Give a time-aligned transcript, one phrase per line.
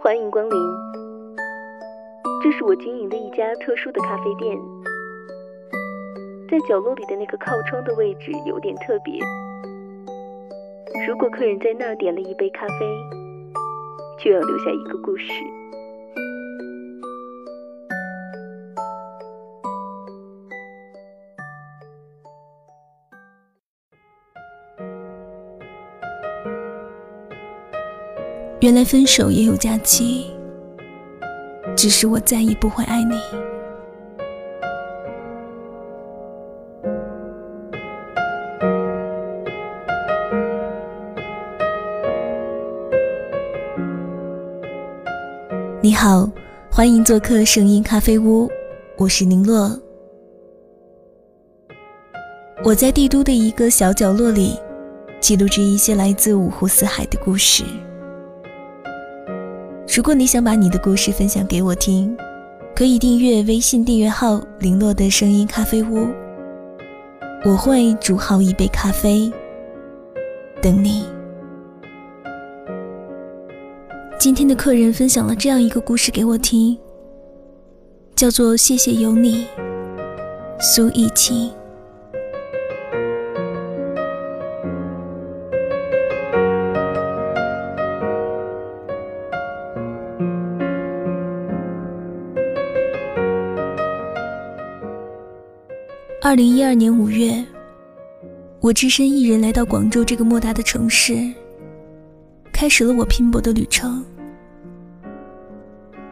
[0.00, 0.76] 欢迎光临，
[2.40, 4.56] 这是我经营的一家特殊的咖啡店，
[6.48, 9.18] 在角落里的那个靠窗的位置有点特别。
[11.06, 12.86] 如果客人在那儿点了一杯咖啡，
[14.22, 15.32] 就要留下一个故事。
[28.68, 30.26] 原来分手也有假期，
[31.74, 33.14] 只是我再也不会爱你。
[45.80, 46.30] 你好，
[46.70, 48.50] 欢迎做客声音咖啡屋，
[48.98, 49.80] 我是宁洛。
[52.62, 54.60] 我在帝都的一个小角落里，
[55.20, 57.64] 记录着一些来自五湖四海的故事。
[59.98, 62.16] 如果你想把你的故事分享给我听，
[62.72, 66.06] 可以订阅微信订阅号“零落的声音咖啡屋”，
[67.44, 69.28] 我会煮好一杯咖啡
[70.62, 71.04] 等你。
[74.20, 76.78] 今天的客人分享了这样一个故事给我听，
[78.14, 79.46] 叫做《谢谢有你》，
[80.60, 81.50] 苏艺晴。
[96.20, 97.44] 二零一二年五月，
[98.58, 101.32] 我只身一人来到广州这个莫大的城市，
[102.52, 104.04] 开始了我拼搏的旅程。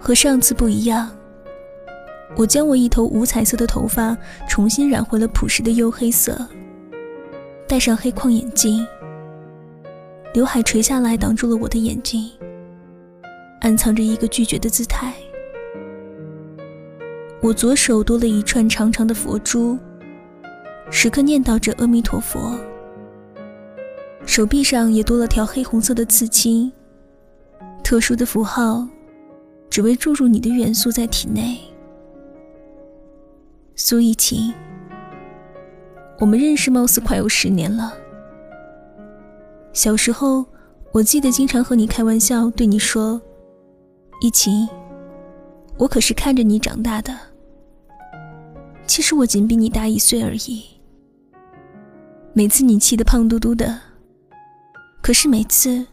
[0.00, 1.08] 和上次不一样，
[2.36, 4.16] 我将我一头五彩色的头发
[4.48, 6.36] 重新染回了朴实的黝黑色，
[7.68, 8.84] 戴上黑框眼镜，
[10.34, 12.28] 刘海垂下来挡住了我的眼睛，
[13.60, 15.14] 暗藏着一个拒绝的姿态。
[17.40, 19.78] 我左手多了一串长长的佛珠。
[20.94, 22.54] 时刻念叨着阿弥陀佛，
[24.26, 26.70] 手臂上也多了条黑红色的刺青，
[27.82, 28.86] 特殊的符号，
[29.70, 31.58] 只为注入你的元素在体内。
[33.74, 34.52] 苏一晴，
[36.20, 37.94] 我们认识貌似快有十年了。
[39.72, 40.44] 小时候，
[40.92, 43.20] 我记得经常和你开玩笑，对你说
[44.20, 44.68] ：“一晴，
[45.78, 47.18] 我可是看着你长大的。”
[48.86, 50.62] 其实我仅比你大一岁而已。
[52.34, 53.78] 每次你气得胖嘟嘟的，
[55.02, 55.86] 可是每次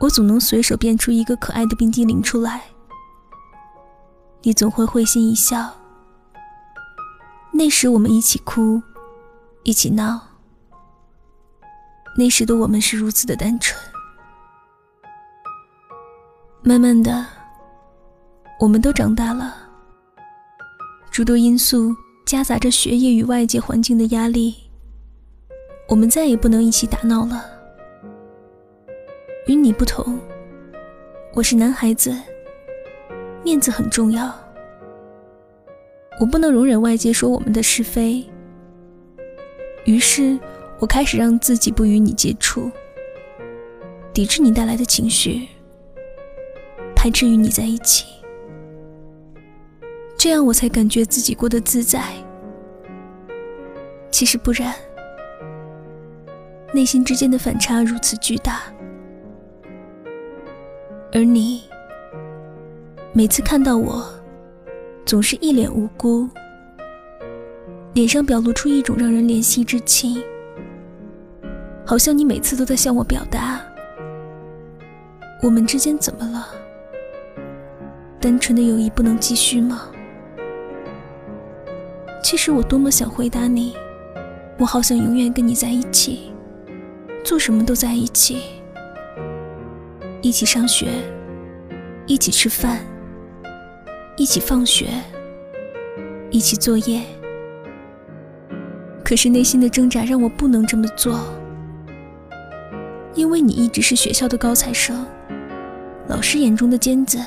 [0.00, 2.62] 我总能随手变出一个可爱的冰激凌出来，
[4.40, 5.70] 你总会会心一笑。
[7.52, 8.80] 那时我们一起哭，
[9.64, 10.18] 一起闹，
[12.16, 13.78] 那时的我们是如此的单纯。
[16.62, 17.26] 慢慢的，
[18.58, 19.54] 我们都长大了，
[21.10, 21.94] 诸多因素
[22.24, 24.65] 夹杂着学业与外界环境的压力。
[25.88, 27.48] 我们再也不能一起打闹了。
[29.46, 30.18] 与你不同，
[31.32, 32.12] 我是男孩子，
[33.44, 34.34] 面子很重要。
[36.18, 38.28] 我不能容忍外界说我们的是非，
[39.84, 40.36] 于是
[40.80, 42.68] 我开始让自己不与你接触，
[44.12, 45.46] 抵制你带来的情绪，
[46.96, 48.06] 排斥与你在一起，
[50.18, 52.02] 这样我才感觉自己过得自在。
[54.10, 54.74] 其实不然。
[56.72, 58.62] 内心之间的反差如此巨大，
[61.12, 61.62] 而你
[63.12, 64.04] 每次看到我，
[65.04, 66.28] 总是一脸无辜，
[67.94, 70.22] 脸上表露出一种让人怜惜之情，
[71.86, 73.60] 好像你每次都在向我表达：
[75.42, 76.48] 我们之间怎么了？
[78.20, 79.88] 单纯的友谊不能继续吗？
[82.22, 83.74] 其实我多么想回答你，
[84.58, 86.32] 我好想永远跟你在一起。
[87.26, 88.40] 做什么都在一起，
[90.22, 90.86] 一起上学，
[92.06, 92.78] 一起吃饭，
[94.16, 94.86] 一起放学，
[96.30, 97.02] 一起作业。
[99.04, 101.18] 可是内心的挣扎让我不能这么做，
[103.14, 105.04] 因为你一直是学校的高材生，
[106.06, 107.18] 老师眼中的尖子，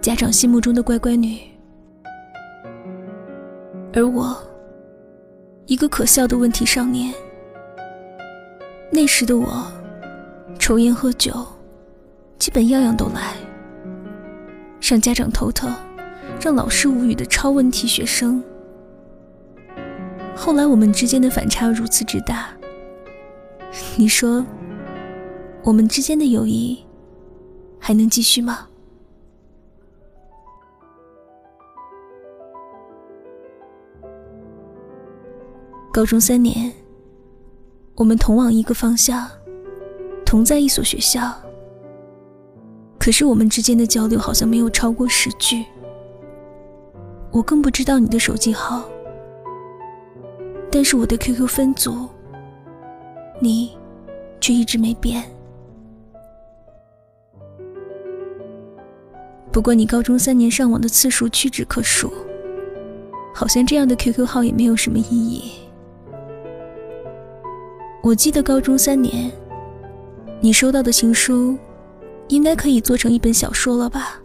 [0.00, 1.40] 家长心目中的乖乖女，
[3.92, 4.34] 而我，
[5.66, 7.12] 一个可笑的问题少年。
[8.92, 9.66] 那时的我，
[10.58, 11.32] 抽烟喝酒，
[12.38, 13.34] 基本样样都来，
[14.80, 15.72] 让家长头疼，
[16.40, 18.42] 让老师无语的超问题学生。
[20.36, 22.48] 后来我们之间的反差如此之大，
[23.96, 24.44] 你说，
[25.62, 26.84] 我们之间的友谊
[27.78, 28.66] 还能继续吗？
[35.92, 36.72] 高中三年，
[38.00, 39.28] 我们同往一个方向，
[40.24, 41.34] 同在一所学校。
[42.98, 45.66] 可是我们之间的交流好像没有超过十句。
[47.30, 48.88] 我更不知道你的手机号，
[50.72, 52.08] 但是我的 QQ 分组，
[53.38, 53.76] 你
[54.40, 55.22] 却一直没变。
[59.52, 62.10] 不过你高中三年上网的次数屈指可数，
[63.34, 65.52] 好像这样的 QQ 号也没有什么意义。
[68.02, 69.30] 我记得高中三年，
[70.40, 71.56] 你收到的情书，
[72.28, 74.22] 应该可以做成一本小说了吧？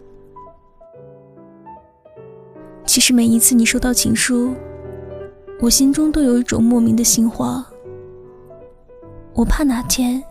[2.86, 4.54] 其实每一次你收到情书，
[5.60, 7.62] 我心中都有一种莫名的心慌。
[9.34, 10.24] 我怕哪天，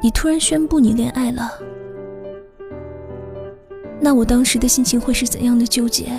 [0.00, 1.50] 你突然宣布你恋爱了，
[4.00, 6.12] 那我当时的心情会是怎样的纠结？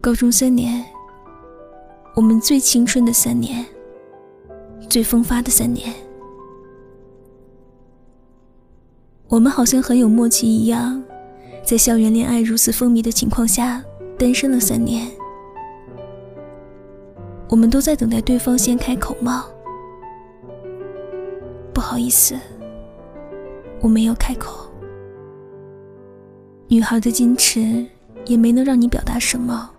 [0.00, 0.84] 高中三年，
[2.16, 3.64] 我们最青春的三年。
[4.92, 5.90] 最风发的三年，
[9.26, 11.02] 我们好像很有默契一样，
[11.64, 13.82] 在校园恋爱如此风靡的情况下，
[14.18, 15.10] 单身了三年。
[17.48, 19.46] 我们都在等待对方先开口吗？
[21.72, 22.36] 不好意思，
[23.80, 24.70] 我没有开口。
[26.68, 27.86] 女孩的矜持
[28.26, 29.70] 也没能让你表达什么。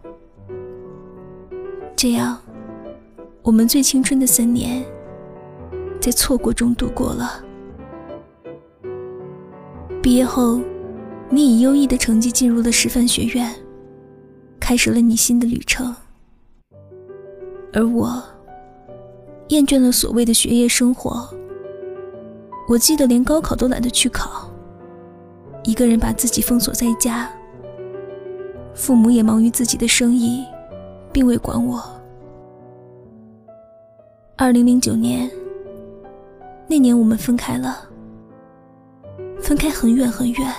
[1.95, 2.35] 这样，
[3.43, 4.83] 我们最青春的三年。
[6.03, 7.41] 在错过中度过了。
[10.01, 10.59] 毕业后，
[11.29, 13.49] 你以优异的成绩进入了师范学院，
[14.59, 15.95] 开始了你新的旅程。
[17.71, 18.21] 而我，
[19.47, 21.25] 厌倦了所谓的学业生活。
[22.67, 24.51] 我记得连高考都懒得去考，
[25.63, 27.31] 一个人把自己封锁在家。
[28.73, 30.43] 父母也忙于自己的生意，
[31.13, 31.81] 并未管我。
[34.35, 35.31] 二零零九年。
[36.67, 37.87] 那年我们分开了，
[39.39, 40.53] 分开很远很远。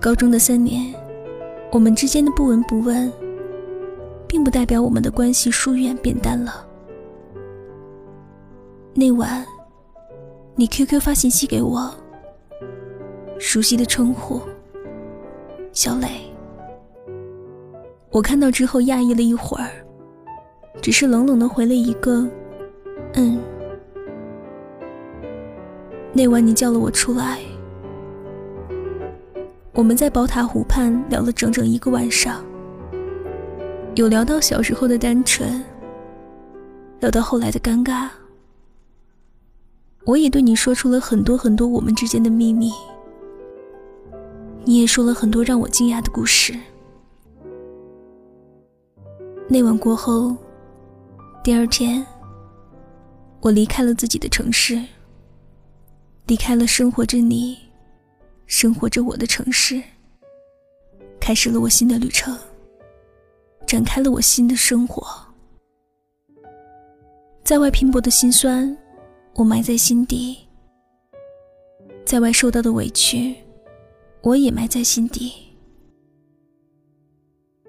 [0.00, 0.94] 高中的三年，
[1.72, 3.10] 我们之间的不闻不问，
[4.28, 6.66] 并不代表我们的关系疏远变淡了。
[8.94, 9.44] 那晚，
[10.54, 11.92] 你 QQ 发信息给我，
[13.38, 14.40] 熟悉的称呼，
[15.72, 16.08] 小磊。
[18.10, 19.70] 我看到之后讶异了一会儿，
[20.80, 22.28] 只是冷冷的回了一个
[23.14, 23.40] “嗯”。
[26.14, 27.40] 那晚你叫了我出来，
[29.72, 32.44] 我们在宝塔湖畔聊了整整一个晚上，
[33.94, 35.64] 有聊到小时候的单纯，
[37.00, 38.10] 聊到后来的尴尬，
[40.04, 42.70] 我也对你说出了很多很多我们之间的秘密，
[44.64, 46.54] 你也说了很多让我惊讶的故事。
[49.48, 50.36] 那晚过后，
[51.42, 52.04] 第二天，
[53.40, 54.78] 我离开了自己的城市。
[56.32, 57.58] 离开了生活着你、
[58.46, 59.82] 生活着我的城市，
[61.20, 62.34] 开始了我新的旅程，
[63.66, 65.06] 展开了我新的生活。
[67.44, 68.74] 在外拼搏的辛酸，
[69.34, 70.34] 我埋在心底；
[72.02, 73.34] 在外受到的委屈，
[74.22, 75.34] 我也埋在心底；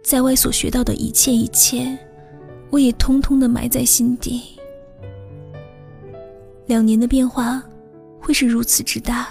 [0.05, 1.97] 在外所学到的一切一切，
[2.69, 4.57] 我也通通的埋在心底。
[6.65, 7.61] 两年的变化。
[8.23, 9.27] 会是如此之大。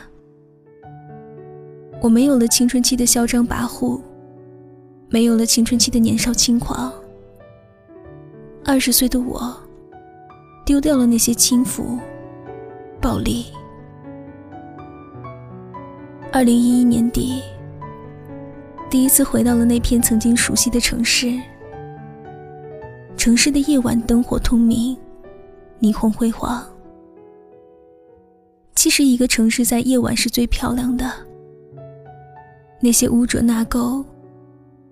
[2.02, 3.98] 我没有了青春期的嚣张跋扈，
[5.08, 6.92] 没有了青春期的年少轻狂。
[8.64, 9.56] 二十岁的我，
[10.66, 11.98] 丢掉了那些轻浮、
[13.00, 13.46] 暴力。
[16.30, 17.42] 二零一一年底，
[18.90, 21.40] 第一次回到了那片曾经熟悉的城市。
[23.16, 24.96] 城市的夜晚灯火通明，
[25.80, 26.66] 霓虹辉煌。
[28.82, 31.08] 其实，一个城市在夜晚是最漂亮的。
[32.80, 34.04] 那些污浊纳垢，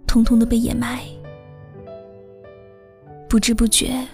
[0.06, 1.00] 通通的被掩埋。
[3.28, 4.06] 不知不觉，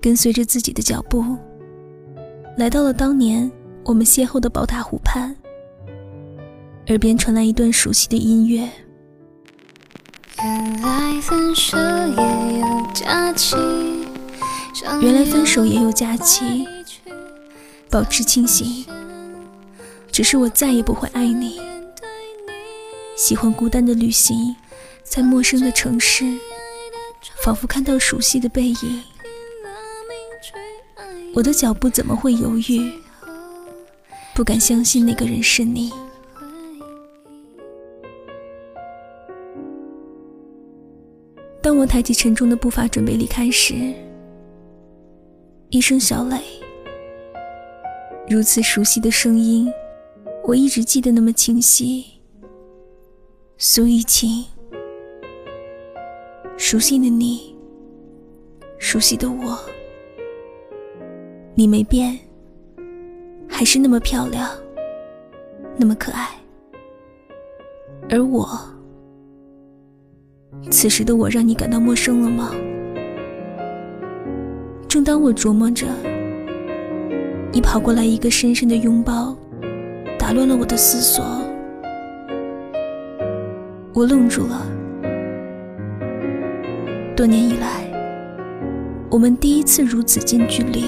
[0.00, 1.22] 跟随着自己的脚步，
[2.56, 3.52] 来到了当年
[3.84, 5.36] 我们邂逅的宝塔湖畔。
[6.86, 8.66] 耳边传来一段熟悉的音乐。
[10.42, 13.54] 原来分手也有假期。
[15.02, 16.66] 原来分手也有假期。
[17.90, 18.84] 保持清醒，
[20.12, 21.60] 只是我再也不会爱你。
[23.16, 24.54] 喜欢孤单的旅行，
[25.02, 26.24] 在陌生的城市，
[27.42, 29.02] 仿佛看到熟悉的背影。
[31.34, 32.92] 我的脚步怎么会犹豫？
[34.34, 35.90] 不敢相信那个人是你。
[41.60, 43.74] 当我抬起沉重的步伐准备离开时，
[45.70, 46.40] 一声小磊，
[48.30, 49.72] 如此熟悉的声音，
[50.44, 52.04] 我一直记得那么清晰。
[53.56, 54.44] 苏雨晴，
[56.58, 57.56] 熟悉的你，
[58.78, 59.58] 熟悉的我，
[61.54, 62.18] 你没变，
[63.48, 64.50] 还是那么漂亮，
[65.78, 66.28] 那么可爱，
[68.10, 68.46] 而我，
[70.70, 72.54] 此时的我让你感到陌生了吗？
[74.86, 75.86] 正当我琢磨着，
[77.50, 79.36] 你跑过来一个深深的拥抱，
[80.18, 81.24] 打乱了我的思索。
[83.94, 84.66] 我愣住了。
[87.16, 87.90] 多年以来，
[89.10, 90.84] 我们第一次如此近距离，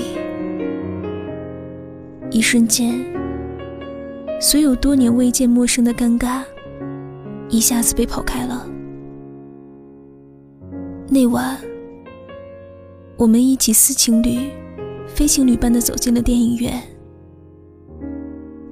[2.30, 3.04] 一瞬间，
[4.40, 6.42] 所有多年未见陌生的尴尬，
[7.48, 8.66] 一下子被抛开了。
[11.08, 11.56] 那晚。
[13.16, 14.48] 我们一起撕情侣、
[15.14, 16.82] 非情侣般的走进了电影院。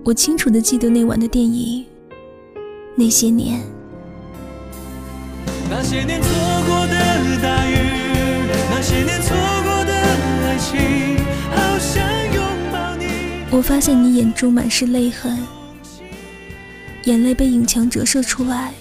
[0.02, 1.84] 我清楚的记得那晚的电影，
[2.96, 3.60] 那些年。
[5.68, 6.28] 那些年错
[6.66, 6.94] 过的
[7.42, 7.76] 大雨，
[8.70, 11.18] 那些年错过的爱情，
[11.50, 12.02] 好想
[12.32, 12.42] 拥
[12.72, 13.04] 抱你。
[13.50, 15.38] 我发现你眼中满是泪痕，
[17.04, 18.72] 眼泪被影墙折射出来，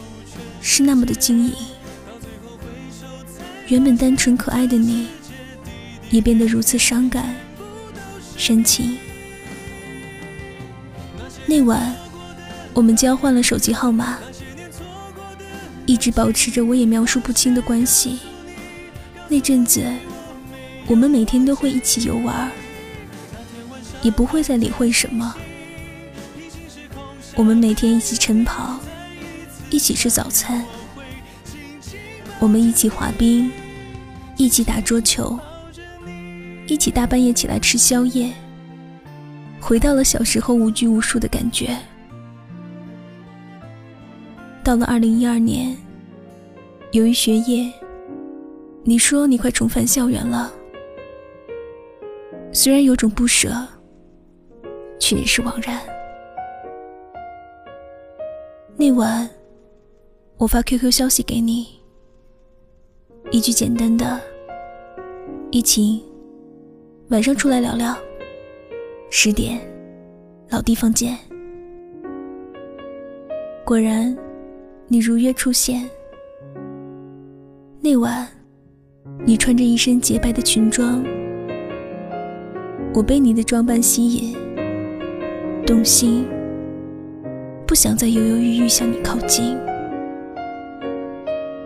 [0.61, 1.51] 是那么的晶莹。
[3.67, 5.07] 原本单纯可爱的你。
[6.09, 7.35] 也变得如此伤感、
[8.37, 8.97] 深情。
[11.45, 11.95] 那晚，
[12.73, 14.19] 我们交换了手机号码，
[15.85, 18.19] 一直保持着我也描述不清的关系。
[19.27, 19.83] 那阵子，
[20.85, 22.49] 我们每天都会一起游玩，
[24.01, 25.35] 也不会再理会什么。
[27.35, 28.79] 我们每天一起晨跑，
[29.69, 30.65] 一起吃早餐，
[32.39, 33.51] 我们一起滑冰，
[34.35, 35.39] 一起打桌球。
[36.67, 38.29] 一起大半夜起来吃宵夜，
[39.61, 41.77] 回到了小时候无拘无束的感觉。
[44.63, 45.75] 到了二零一二年，
[46.91, 47.71] 由于学业，
[48.83, 50.51] 你说你快重返校园了。
[52.51, 53.49] 虽然有种不舍，
[54.99, 55.79] 却也是枉然。
[58.75, 59.29] 那晚，
[60.35, 61.79] 我发 QQ 消息给你，
[63.31, 64.19] 一句简单的
[65.49, 66.03] “一起”。
[67.09, 67.95] 晚上出来聊聊。
[69.09, 69.57] 十点，
[70.49, 71.17] 老地方见。
[73.63, 74.13] 果然，
[74.89, 75.89] 你如约出现。
[77.79, 78.27] 那晚，
[79.25, 81.01] 你穿着一身洁白的裙装，
[82.93, 84.35] 我被你的装扮吸引，
[85.65, 86.27] 动心，
[87.65, 89.57] 不想再犹犹豫豫向你靠近。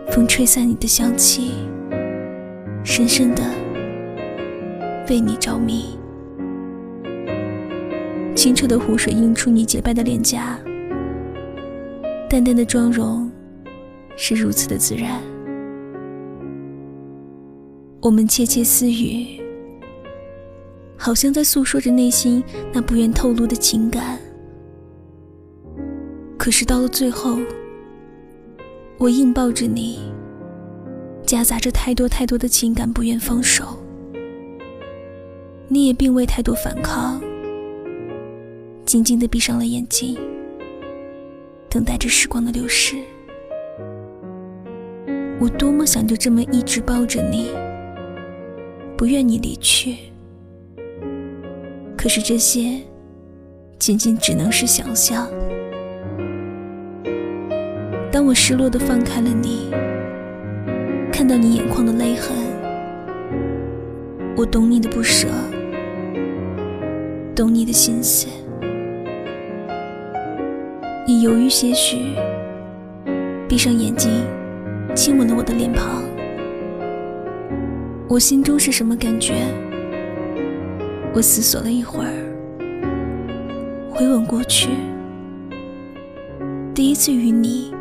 [0.08, 1.50] 风吹散你的香气，
[2.84, 3.42] 深深的。
[5.08, 5.98] 为你着迷，
[8.34, 10.58] 清澈的湖水映出你洁白的脸颊，
[12.30, 13.30] 淡淡的妆容
[14.16, 15.20] 是如此的自然。
[18.00, 19.40] 我们窃窃私语，
[20.96, 22.42] 好像在诉说着内心
[22.72, 24.18] 那不愿透露的情感。
[26.38, 27.38] 可是到了最后，
[28.98, 30.00] 我硬抱着你，
[31.26, 33.81] 夹杂着太多太多的情感，不愿放手。
[35.72, 37.18] 你也并未太多反抗，
[38.84, 40.18] 静静的闭上了眼睛，
[41.70, 42.94] 等待着时光的流逝。
[45.40, 47.48] 我多么想就这么一直抱着你，
[48.98, 49.96] 不愿你离去。
[51.96, 52.78] 可是这些，
[53.78, 55.26] 仅仅只能是想象。
[58.10, 59.70] 当我失落的放开了你，
[61.10, 62.36] 看到你眼眶的泪痕，
[64.36, 65.28] 我懂你的不舍。
[67.34, 68.28] 懂你的心思，
[71.06, 72.14] 你犹豫些许，
[73.48, 74.10] 闭上眼睛，
[74.94, 76.02] 亲吻了我的脸庞。
[78.06, 79.32] 我心中是什么感觉？
[81.14, 82.12] 我思索了一会儿，
[83.90, 84.68] 回吻过去，
[86.74, 87.74] 第一次与你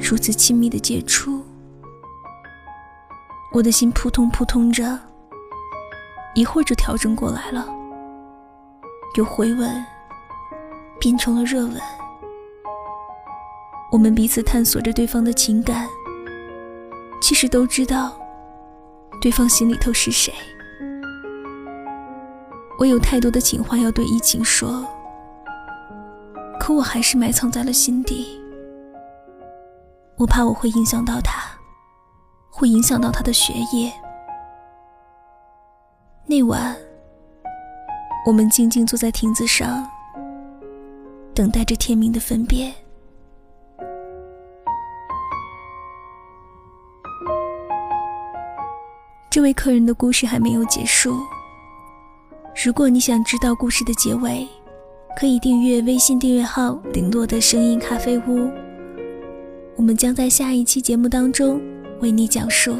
[0.00, 1.42] 如此亲密的接触，
[3.52, 4.98] 我的心扑通扑通着，
[6.34, 7.75] 一会儿就调整过来了。
[9.14, 9.84] 由回吻
[11.00, 11.80] 变成了热吻，
[13.90, 15.88] 我们彼此探索着对方的情感，
[17.20, 18.12] 其实都知道
[19.20, 20.32] 对方心里头是谁。
[22.78, 24.86] 我有太多的情话要对依晴说，
[26.60, 28.38] 可我还是埋藏在了心底。
[30.18, 31.40] 我怕我会影响到他，
[32.50, 33.90] 会影响到他的学业。
[36.26, 36.76] 那晚，
[38.26, 39.88] 我们静静坐在亭子上，
[41.32, 42.74] 等待着天明的分别。
[49.30, 51.16] 这位客人的故事还没有结束。
[52.64, 54.44] 如果你想知道故事的结尾，
[55.16, 58.50] 可以订阅微信订阅号“零落的声音咖啡屋”。
[59.78, 61.60] 我们将在下一期节目当中
[62.00, 62.74] 为你讲述。